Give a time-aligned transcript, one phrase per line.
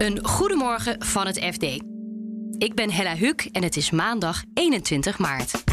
[0.00, 1.62] Een goedemorgen van het FD.
[2.58, 5.64] Ik ben Hella Huk en het is maandag 21 maart.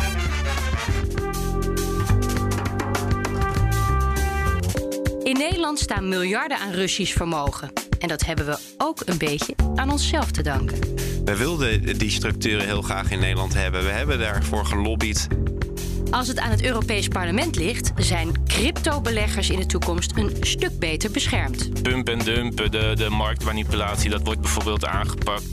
[5.24, 7.72] In Nederland staan miljarden aan Russisch vermogen.
[8.00, 10.80] En dat hebben we ook een beetje aan onszelf te danken.
[11.26, 13.84] We wilden die structuren heel graag in Nederland hebben.
[13.84, 15.28] We hebben daarvoor gelobbyd.
[16.12, 21.12] Als het aan het Europees Parlement ligt, zijn cryptobeleggers in de toekomst een stuk beter
[21.12, 21.82] beschermd.
[21.84, 25.44] Pump en dumpen, de, de marktmanipulatie, dat wordt bijvoorbeeld aangepakt.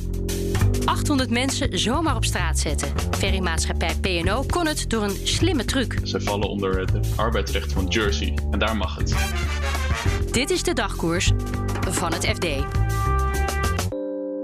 [0.84, 2.92] 800 mensen zomaar op straat zetten.
[3.10, 5.98] Ferrymaatschappij P&O kon het door een slimme truc.
[6.02, 9.14] Zij vallen onder het arbeidsrecht van Jersey en daar mag het.
[10.30, 11.30] Dit is de dagkoers
[11.90, 12.44] van het FD.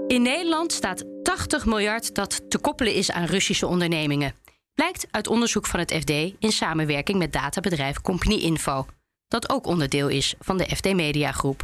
[0.07, 4.40] In Nederland staat 80 miljard dat te koppelen is aan Russische ondernemingen.
[4.73, 8.85] Blijkt uit onderzoek van het FD in samenwerking met databedrijf Company Info,
[9.27, 11.63] dat ook onderdeel is van de FD Mediagroep.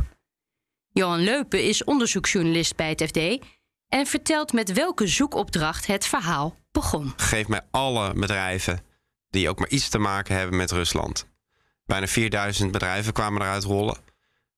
[0.92, 3.46] Johan Leupen is onderzoeksjournalist bij het FD
[3.88, 7.14] en vertelt met welke zoekopdracht het verhaal begon.
[7.18, 8.82] Geef mij alle bedrijven
[9.30, 11.28] die ook maar iets te maken hebben met Rusland.
[11.86, 13.98] Bijna 4000 bedrijven kwamen eruit rollen.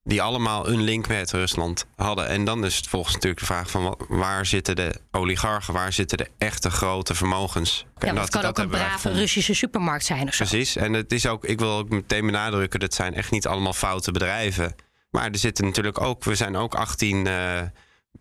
[0.04, 2.28] Die allemaal een link met Rusland hadden.
[2.28, 6.18] En dan is het volgens natuurlijk de vraag van waar zitten de oligarchen, waar zitten
[6.18, 7.86] de echte grote vermogens?
[8.00, 10.46] Ja, dat, kan ook een brave Russische supermarkt zijn of zo.
[10.46, 10.76] Precies.
[10.76, 14.12] En het is ook, ik wil ook meteen benadrukken, dat zijn echt niet allemaal foute
[14.12, 14.76] bedrijven.
[15.12, 17.62] Maar er zitten natuurlijk ook, we zijn ook 18 eh,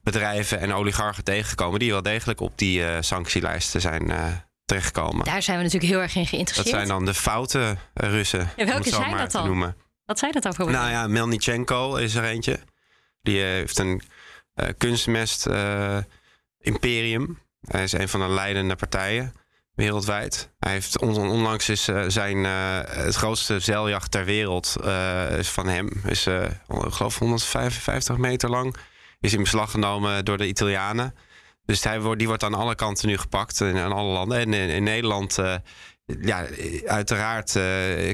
[0.03, 4.25] bedrijven en oligarchen tegengekomen die wel degelijk op die eh, sanctielijsten zijn eh,
[4.65, 5.25] terechtgekomen.
[5.25, 6.77] Daar zijn we natuurlijk heel erg in Dat geïnteresseerd.
[6.77, 8.39] zijn dan de foute Russen.
[8.39, 9.47] Ja, om welke het zo zijn maar dat te dan?
[9.47, 9.77] Noemen.
[10.09, 12.59] Wat zei dat voor Nou ja, Melnichenko is er eentje.
[13.23, 14.03] Die eh, heeft een
[14.55, 15.99] eh, kunstmest eh,
[16.59, 17.39] imperium.
[17.61, 19.33] Hij is een van de leidende partijen
[19.75, 20.53] wereldwijd.
[20.59, 24.77] Hij heeft on- onlangs is zijn het grootste zeiljacht ter wereld
[25.39, 25.91] is van hem.
[26.05, 28.77] Is ik geloof 155 meter lang.
[29.21, 31.15] Is in beslag genomen door de Italianen.
[31.65, 34.39] Dus hij wordt, die wordt aan alle kanten nu gepakt in, alle landen.
[34.39, 35.39] En in, in Nederland,
[36.21, 36.47] ja,
[36.87, 37.63] uiteraard eh,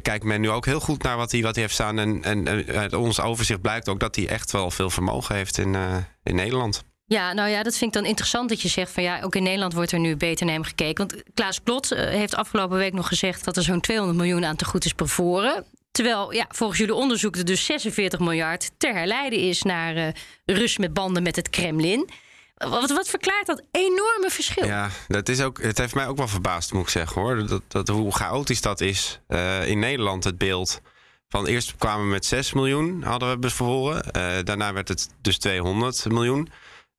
[0.02, 1.98] kijkt men nu ook heel goed naar wat hij, wat hij heeft staan.
[1.98, 5.74] En, en uit ons overzicht blijkt ook dat hij echt wel veel vermogen heeft in,
[5.74, 6.84] eh, in Nederland.
[7.06, 9.42] Ja, nou ja, dat vind ik dan interessant dat je zegt van ja, ook in
[9.42, 11.08] Nederland wordt er nu beter naar hem gekeken.
[11.08, 14.56] Want Klaas Klot eh, heeft afgelopen week nog gezegd dat er zo'n 200 miljoen aan
[14.56, 15.64] te goed is bevoren.
[15.90, 20.14] Terwijl ja, volgens jullie onderzoek er dus 46 miljard ter herleiden is naar
[20.44, 22.10] Rus met banden met het Kremlin.
[22.54, 24.66] Wat, wat verklaart dat enorme verschil?
[24.66, 27.46] Ja, dat is ook, het heeft mij ook wel verbaasd, moet ik zeggen hoor.
[27.46, 29.20] Dat, dat, hoe chaotisch dat is.
[29.26, 30.80] Eh, in Nederland het beeld.
[31.28, 34.10] Van eerst kwamen we met 6 miljoen, hadden we bevoren.
[34.10, 36.48] Eh, daarna werd het dus 200 miljoen.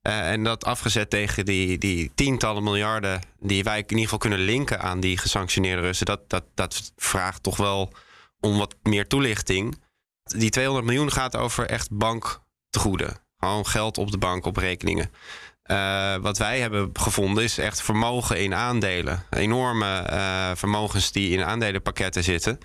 [0.01, 4.39] Eh, en dat afgezet tegen die, die tientallen miljarden die wij in ieder geval kunnen
[4.39, 6.05] linken aan die gesanctioneerde Russen.
[6.05, 7.93] Dat, dat, dat vraagt toch wel
[8.39, 9.81] om wat meer toelichting.
[10.23, 13.23] Die 200 miljoen gaat over echt banktegoeden.
[13.37, 15.11] Gewoon geld op de bank, op rekeningen.
[15.65, 19.23] Eh, wat wij hebben gevonden is echt vermogen in aandelen.
[19.29, 22.57] Enorme eh, vermogens die in aandelenpakketten zitten.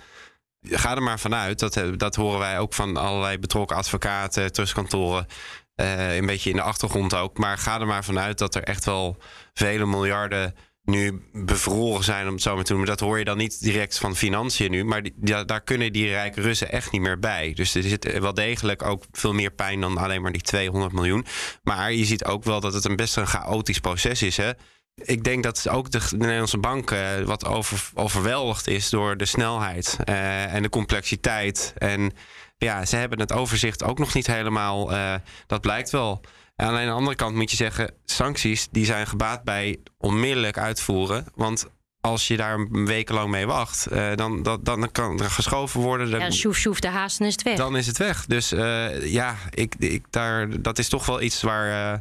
[0.61, 5.27] Ga er maar vanuit, dat, eh, dat horen wij ook van allerlei betrokken advocaten, trustkantoren.
[5.75, 7.37] een beetje in de achtergrond ook.
[7.37, 9.17] Maar ga er maar vanuit dat er echt wel
[9.53, 10.55] vele miljarden
[10.91, 12.89] nu bevroren zijn, om het zo maar te noemen.
[12.89, 14.83] Dat hoor je dan niet direct van financiën nu.
[14.85, 17.53] Maar ja, daar kunnen die rijke Russen echt niet meer bij.
[17.53, 21.25] Dus er zit wel degelijk ook veel meer pijn dan alleen maar die 200 miljoen.
[21.63, 24.37] Maar je ziet ook wel dat het een best een chaotisch proces is.
[24.37, 24.51] Hè?
[24.95, 29.25] Ik denk dat ook de, de Nederlandse bank eh, wat over, overweldigd is door de
[29.25, 31.73] snelheid eh, en de complexiteit.
[31.77, 32.11] En
[32.57, 34.91] ja, ze hebben het overzicht ook nog niet helemaal.
[34.91, 35.15] eh,
[35.47, 36.21] dat blijkt wel.
[36.61, 40.57] En alleen aan de andere kant moet je zeggen, sancties die zijn gebaat bij onmiddellijk
[40.57, 41.25] uitvoeren.
[41.35, 41.69] Want
[42.01, 46.11] als je daar een wekenlang mee wacht, eh, dan, dat, dan kan er geschoven worden.
[46.11, 47.57] Dan, Ja, sjoef, sjoef, de haast en is het weg.
[47.57, 48.25] dan is het weg.
[48.25, 51.99] Dus eh, ja, ik, ik, daar, dat is toch wel iets waar, eh,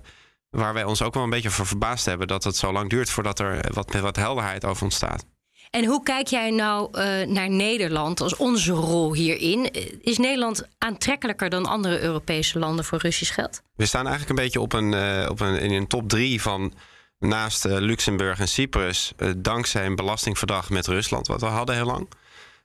[0.51, 2.29] waar wij ons ook wel een beetje voor verbaasd hebben.
[2.29, 5.25] Dat het zo lang duurt voordat er wat, wat helderheid over ontstaat.
[5.71, 9.71] En hoe kijk jij nou eh, naar Nederland als onze rol hierin?
[10.03, 13.63] Is Nederland aantrekkelijker dan andere Europese landen voor Russisch geld?
[13.75, 16.73] We staan eigenlijk een beetje op een, eh, op een, in een top drie van
[17.19, 19.13] naast eh, Luxemburg en Cyprus.
[19.37, 22.09] dankzij een belastingverdrag met Rusland, wat we hadden heel lang.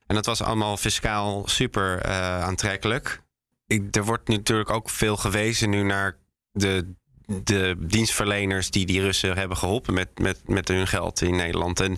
[0.07, 2.03] En dat was allemaal fiscaal super
[2.43, 3.21] aantrekkelijk.
[3.67, 6.17] Ik, er wordt natuurlijk ook veel gewezen nu naar
[6.51, 6.95] de,
[7.27, 11.79] de dienstverleners die die Russen hebben geholpen met, met, met hun geld in Nederland.
[11.79, 11.91] En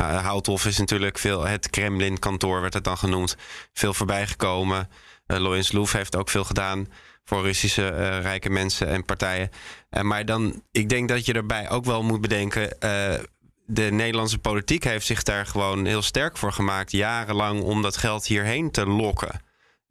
[0.00, 3.36] uh, Houthof is natuurlijk veel, het Kremlin-kantoor werd het dan genoemd,
[3.72, 4.88] veel voorbij gekomen.
[5.26, 6.88] Uh, Loef heeft ook veel gedaan
[7.24, 9.50] voor Russische uh, rijke mensen en partijen.
[9.90, 12.76] Uh, maar dan, ik denk dat je erbij ook wel moet bedenken.
[13.66, 18.26] De Nederlandse politiek heeft zich daar gewoon heel sterk voor gemaakt, jarenlang, om dat geld
[18.26, 19.40] hierheen te lokken.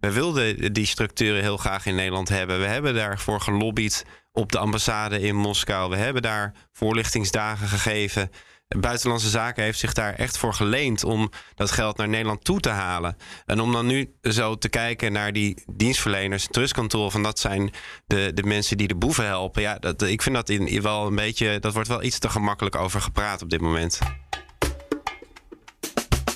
[0.03, 2.59] We wilden die structuren heel graag in Nederland hebben.
[2.59, 5.89] We hebben daarvoor gelobbyd op de ambassade in Moskou.
[5.89, 8.31] We hebben daar voorlichtingsdagen gegeven.
[8.80, 12.69] Buitenlandse Zaken heeft zich daar echt voor geleend om dat geld naar Nederland toe te
[12.69, 13.18] halen.
[13.45, 17.71] En om dan nu zo te kijken naar die dienstverleners, trustkantoor, van dat zijn
[18.06, 19.62] de, de mensen die de boeven helpen.
[19.62, 22.75] Ja, dat, ik vind dat in, wel een beetje, dat wordt wel iets te gemakkelijk
[22.75, 24.00] over gepraat op dit moment.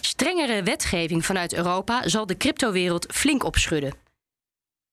[0.02, 4.07] Strengere wetgeving vanuit Europa zal de cryptowereld flink opschudden.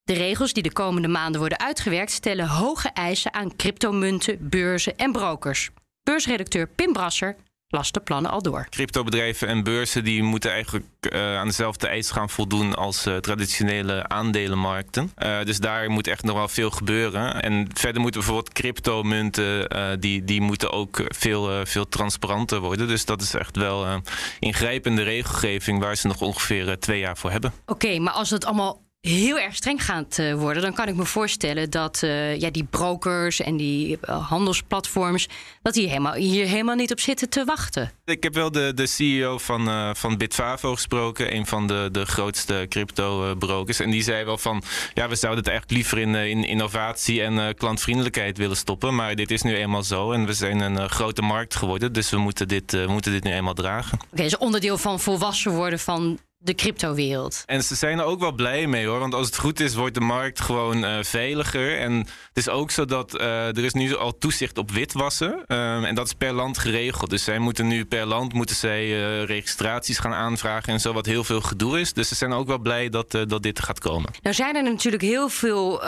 [0.05, 5.13] De regels die de komende maanden worden uitgewerkt stellen hoge eisen aan cryptomunten, beurzen en
[5.13, 5.71] brokers.
[6.03, 7.37] Beursredacteur Pim Brasser
[7.69, 8.67] las de plannen al door.
[8.71, 14.09] Cryptobedrijven en beurzen die moeten eigenlijk uh, aan dezelfde eisen gaan voldoen als uh, traditionele
[14.09, 15.13] aandelenmarkten.
[15.23, 17.43] Uh, dus daar moet echt nog wel veel gebeuren.
[17.43, 22.89] En verder moeten bijvoorbeeld cryptomunten, die, die moeten ook veel, veel transparanter worden.
[22.89, 24.01] Dus dat is echt wel
[24.39, 27.53] ingrijpende regelgeving waar ze nog ongeveer twee jaar voor hebben.
[27.67, 31.05] Oké, maar als het allemaal heel erg streng gaat uh, worden, dan kan ik me
[31.05, 35.29] voorstellen dat uh, ja, die brokers en die uh, handelsplatforms,
[35.63, 37.91] dat die helemaal, hier helemaal niet op zitten te wachten.
[38.05, 42.67] Ik heb wel de, de CEO van, van Bitfavo gesproken, een van de, de grootste
[42.69, 43.81] crypto-brokers.
[43.81, 44.63] En die zei wel van,
[44.95, 48.95] ja, we zouden het eigenlijk liever in, in innovatie en klantvriendelijkheid willen stoppen.
[48.95, 52.19] Maar dit is nu eenmaal zo en we zijn een grote markt geworden, dus we
[52.19, 53.99] moeten dit, moeten dit nu eenmaal dragen.
[53.99, 57.43] Oké, okay, is onderdeel van volwassen worden van de cryptowereld.
[57.47, 58.99] En ze zijn er ook wel blij mee hoor.
[58.99, 61.79] Want als het goed is, wordt de markt gewoon uh, veiliger.
[61.79, 65.33] En het is ook zo dat uh, er is nu al toezicht op witwassen.
[65.33, 67.11] Um, en dat is per land geregeld.
[67.11, 71.07] Dus zij moeten nu per land moeten zij uh, registraties gaan aanvragen en zo, wat
[71.07, 71.93] heel veel gedoe is.
[71.93, 74.11] Dus ze zijn ook wel blij dat, dat dit gaat komen.
[74.23, 75.81] Nou zijn er natuurlijk heel veel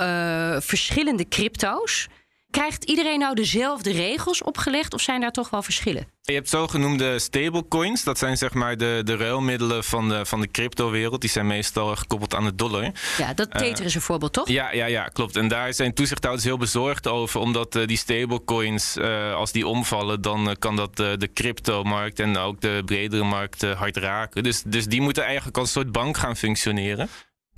[0.60, 2.08] verschillende crypto's.
[2.50, 6.08] Krijgt iedereen nou dezelfde regels opgelegd of zijn daar toch wel verschillen?
[6.22, 8.04] Je hebt zogenoemde stablecoins.
[8.04, 11.20] Dat zijn zeg maar de, de ruilmiddelen van de, van de cryptowereld.
[11.20, 12.92] Die zijn meestal gekoppeld aan de dollar.
[13.18, 14.48] Ja, dat Tether uh, is een voorbeeld, toch?
[14.48, 15.36] Ja, ja, ja, klopt.
[15.36, 17.40] En daar zijn toezichthouders heel bezorgd over.
[17.40, 22.60] Omdat uh, die stablecoins, uh, als die omvallen, dan kan dat de cryptomarkt en ook
[22.60, 24.42] de bredere markt hard raken.
[24.42, 27.08] Dus, dus die moeten eigenlijk als een soort bank gaan functioneren.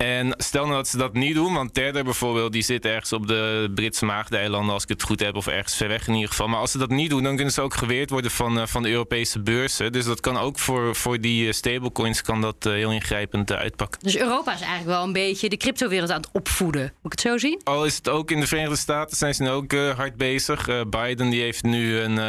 [0.03, 3.27] En stel nou dat ze dat niet doen, want Tether bijvoorbeeld, die zit ergens op
[3.27, 6.47] de Britse Maagdeilanden, als ik het goed heb, of ergens ver weg in ieder geval.
[6.47, 8.83] Maar als ze dat niet doen, dan kunnen ze ook geweerd worden van, uh, van
[8.83, 9.91] de Europese beurzen.
[9.91, 13.99] Dus dat kan ook voor, voor die eh, stablecoins kan dat uh, heel ingrijpend uitpakken.
[14.03, 16.81] Dus Europa is eigenlijk wel een beetje de cryptowereld aan het opvoeden.
[16.81, 17.61] Moet ik het zo zien?
[17.63, 20.89] Al is het ook in de Verenigde Staten, zijn ze nu ook hard bezig.
[20.89, 22.19] Biden die heeft nu een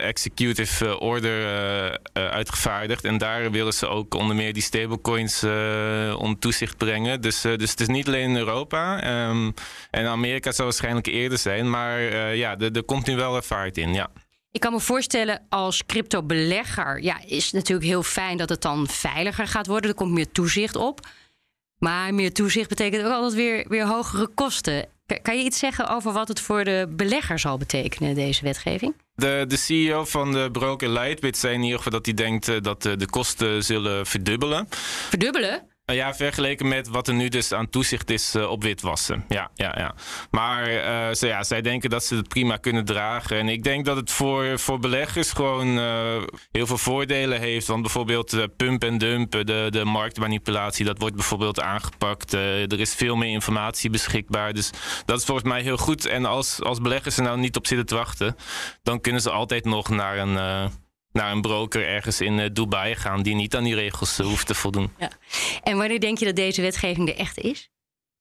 [0.00, 3.04] executive order uitgevaardigd.
[3.04, 5.42] En daar willen ze ook onder meer die stablecoins
[6.14, 7.19] onder toezicht brengen.
[7.20, 8.94] Dus, uh, dus het is niet alleen in Europa.
[9.28, 9.54] Um,
[9.90, 11.70] en Amerika zal waarschijnlijk eerder zijn.
[11.70, 14.10] Maar uh, ja, er komt nu wel vaart in, ja.
[14.52, 18.88] Ik kan me voorstellen als crypto-belegger, ja, is het natuurlijk heel fijn dat het dan
[18.88, 19.90] veiliger gaat worden.
[19.90, 21.00] Er komt meer toezicht op.
[21.78, 24.88] Maar meer toezicht betekent ook altijd weer, weer hogere kosten.
[25.22, 28.94] Kan je iets zeggen over wat het voor de belegger zal betekenen, deze wetgeving?
[29.14, 32.56] De, de CEO van de broker Lightbit zei in ieder geval dat hij denkt eh,
[32.60, 34.66] dat de kosten zullen verdubbelen.
[35.08, 35.69] Verdubbelen?
[35.90, 39.24] Nou ja, vergeleken met wat er nu dus aan toezicht is uh, op witwassen.
[39.28, 39.94] Ja, ja, ja.
[40.30, 43.36] Maar uh, ze, ja, zij denken dat ze het prima kunnen dragen.
[43.36, 46.22] En ik denk dat het voor, voor beleggers gewoon uh,
[46.52, 47.66] heel veel voordelen heeft.
[47.66, 52.32] Want bijvoorbeeld pump en dump, de, de marktmanipulatie, dat wordt bijvoorbeeld aangepakt.
[52.32, 54.52] er is veel meer informatie beschikbaar.
[54.52, 54.70] Dus
[55.04, 56.06] dat is volgens mij heel goed.
[56.06, 58.36] En als, als beleggers er nou niet op zitten te wachten,
[58.82, 60.70] dan kunnen ze altijd nog naar een
[61.12, 64.46] naar een broker ergens in eh, Dubai gaan die niet aan die regels eh, hoeft
[64.46, 64.92] te voldoen.
[64.98, 65.10] Ja.
[65.62, 67.70] En wanneer denk je dat deze wetgeving er echt is?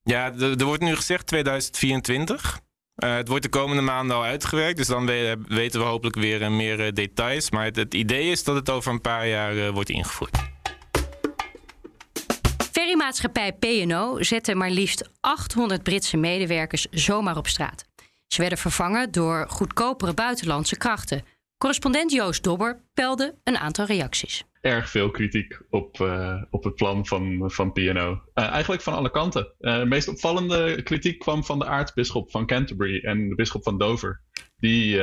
[0.03, 2.59] Ja, er wordt nu gezegd 2024.
[3.03, 5.05] Uh, het wordt de komende maanden al uitgewerkt, dus dan
[5.47, 7.51] weten we hopelijk weer meer details.
[7.51, 10.37] Maar het, het, idee is dat het over een paar jaar wordt ingevoerd.
[12.71, 17.85] Ferrymaatschappij P&O zette maar liefst 800 Britse medewerkers zomaar op straat.
[18.27, 21.23] Ze werden vervangen door goedkopere buitenlandse krachten.
[21.59, 24.43] Correspondent Joost Dobber pelde een aantal reacties.
[24.61, 27.71] Erg veel kritiek op, uh, op het plan van, van.
[27.73, 29.53] Uh, eh, eigenlijk van alle kanten.
[29.59, 33.77] Uh, de meest opvallende kritiek kwam van de aartsbisschop van Canterbury en de bisschop van
[33.77, 34.21] Dover.
[34.57, 35.01] Die,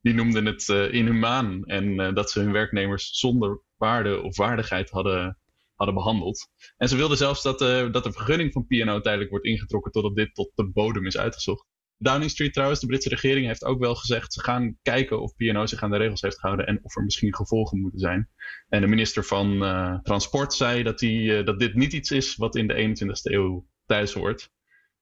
[0.00, 5.38] die noemden het inhumaan en dat ze hun werknemers zonder waarde of waardigheid hadden,
[5.74, 6.48] hadden behandeld.
[6.76, 7.58] En ze wilden zelfs dat,
[7.92, 11.66] dat de vergunning van PNO tijdelijk wordt ingetrokken totdat dit tot de bodem is uitgezocht.
[12.04, 14.32] Downing Street trouwens, de Britse regering heeft ook wel gezegd...
[14.32, 16.66] ze gaan kijken of PNO zich aan de regels heeft gehouden...
[16.66, 18.28] en of er misschien gevolgen moeten zijn.
[18.68, 22.36] En de minister van uh, Transport zei dat, die, uh, dat dit niet iets is...
[22.36, 24.50] wat in de 21ste eeuw thuis hoort.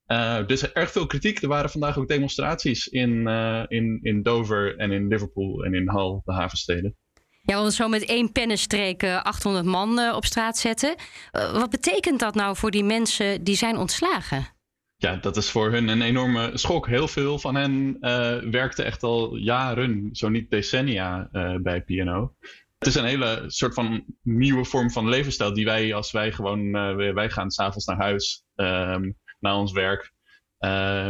[0.07, 1.43] Uh, dus erg veel kritiek.
[1.43, 3.27] Er waren vandaag ook demonstraties in,
[3.69, 6.97] in, in Dover en in Liverpool en in Hull, de havensteden.
[7.43, 10.95] Ja, want zo met één pennenstreek 800 man op straat zetten.
[11.33, 14.61] wat betekent dat nou voor die mensen die zijn ontslagen?
[15.03, 16.87] Ja, dat is voor hun een enorme schok.
[16.87, 22.35] Heel veel van hen uh, werkten echt al jaren, zo niet decennia, uh, bij P&O.
[22.79, 26.77] Het is een hele soort van nieuwe vorm van levensstijl die wij, als wij gewoon,
[26.77, 30.13] uh, wij gaan s'avonds naar huis, um, naar ons werk.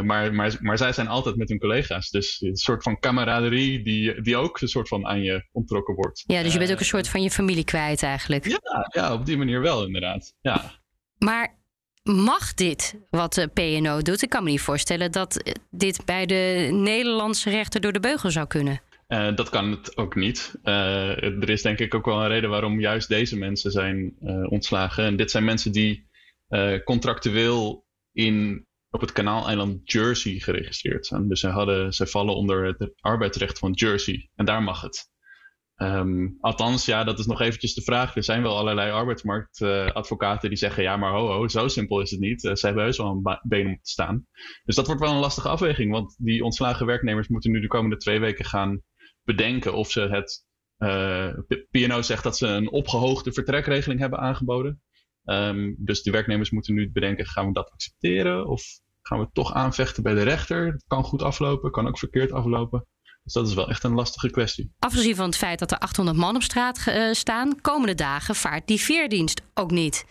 [0.05, 2.11] maar, maar, maar zij zijn altijd met hun collega's.
[2.11, 6.25] Dus een soort van camaraderie die, die ook een soort van aan je ontrokken wordt.
[6.27, 8.47] Ja, dus je bent ook een soort van je familie kwijt eigenlijk.
[8.47, 10.35] Ja, ja op die manier wel inderdaad.
[10.41, 10.81] Ja.
[11.19, 11.62] Maar
[12.03, 14.23] Mag dit wat de PNO doet?
[14.23, 18.47] Ik kan me niet voorstellen dat dit bij de Nederlandse rechter door de beugel zou
[18.47, 18.81] kunnen.
[19.09, 20.55] Uh, dat kan het ook niet.
[20.65, 24.15] Uh, er is denk ik ook wel een reden waarom juist deze mensen zijn
[24.49, 25.05] ontslagen.
[25.05, 26.11] En dit zijn mensen die
[26.85, 31.29] contractueel in, op het kanaaleiland Jersey geregistreerd zijn.
[31.29, 34.31] Dus zij, hadden, zij vallen onder het arbeidsrecht van Jersey.
[34.35, 35.12] En daar mag het.
[35.83, 38.17] Um, althans, ja, dat is nog eventjes de vraag.
[38.17, 42.21] Er zijn wel allerlei arbeidsmarktadvocaten die zeggen: ja, maar ho, ho, zo simpel is het
[42.21, 42.45] niet.
[42.45, 44.27] Uh, ze hebben heus wel een been om te staan.
[44.65, 47.97] Dus dat wordt wel een lastige afweging, want die ontslagen werknemers moeten nu de komende
[47.97, 48.83] twee weken gaan
[49.23, 50.47] bedenken of ze het.
[50.79, 51.37] Uh, eh,
[51.71, 54.83] PNO zegt dat ze een opgehoogde vertrekregeling hebben aangeboden.
[55.25, 58.47] Um, dus de werknemers moeten nu bedenken: gaan we dat accepteren?
[58.47, 58.63] Of
[59.03, 60.67] gaan we toch aanvechten bij de rechter?
[60.67, 62.87] Het kan goed aflopen, kan ook verkeerd aflopen.
[63.23, 64.73] Dus dat is wel echt een lastige kwestie.
[64.79, 68.67] Afgezien van het feit dat er 800 man op straat uh, staan, komende dagen vaart
[68.67, 70.05] die veerdienst ook niet.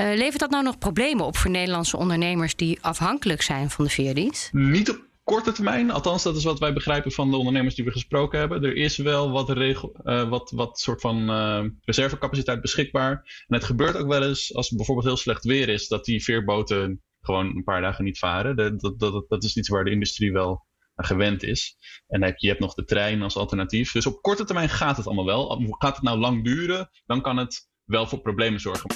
[0.00, 3.90] Uh, levert dat nou nog problemen op voor Nederlandse ondernemers die afhankelijk zijn van de
[3.90, 4.52] veerdienst?
[4.52, 5.90] Niet op korte termijn.
[5.90, 8.62] Althans, dat is wat wij begrijpen van de ondernemers die we gesproken hebben.
[8.62, 13.10] Er is wel wat, regel, uh, wat, wat soort van uh, reservecapaciteit beschikbaar.
[13.46, 16.24] En het gebeurt ook wel eens als het bijvoorbeeld heel slecht weer is, dat die
[16.24, 18.56] veerboten gewoon een paar dagen niet varen.
[18.56, 20.66] Dat, dat, dat, dat is iets waar de industrie wel
[21.04, 21.76] gewend is.
[22.08, 23.92] En heb, je hebt nog de trein als alternatief.
[23.92, 25.76] Dus op korte termijn gaat het allemaal wel.
[25.78, 28.90] Gaat het nou lang duren, dan kan het wel voor problemen zorgen.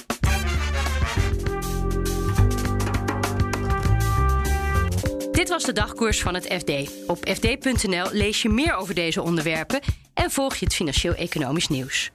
[5.31, 6.91] Dit was de dagkoers van het FD.
[7.07, 9.79] Op fd.nl lees je meer over deze onderwerpen
[10.13, 12.11] en volg je het financieel-economisch nieuws.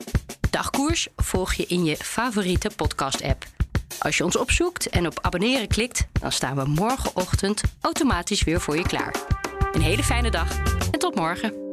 [0.50, 3.44] Dagkoers volg je in je favoriete podcast-app.
[3.98, 8.76] Als je ons opzoekt en op abonneren klikt, dan staan we morgenochtend automatisch weer voor
[8.76, 9.47] je klaar.
[9.78, 10.58] Een hele fijne dag
[10.90, 11.67] en tot morgen.